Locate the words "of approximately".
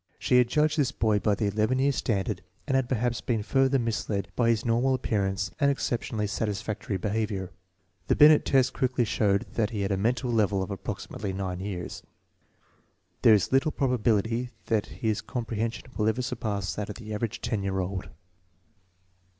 10.63-11.33